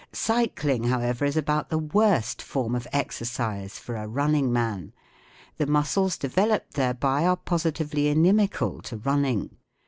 Cycling, 0.13 0.85
however, 0.85 1.25
is 1.25 1.37
about 1.37 1.69
the 1.69 1.77
worst 1.77 2.41
form 2.41 2.73
of 2.73 2.87
exercise 2.91 3.77
for 3.77 3.95
a 3.95 4.07
running 4.07 4.51
man. 4.51 4.93
The 5.57 5.67
muscles 5.67 6.17
developed 6.17 6.73
thereby 6.73 7.23
are 7.27 7.37
positively 7.37 8.07
inimical 8.07 8.81
to 8.81 8.97
running. 8.97 9.57